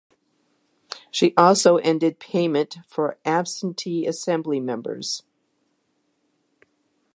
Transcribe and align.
She 1.11 1.31
also 1.37 1.77
ended 1.77 2.17
payment 2.17 2.79
for 2.87 3.19
absentee 3.23 4.07
Assembly 4.07 4.59
members. 4.59 5.21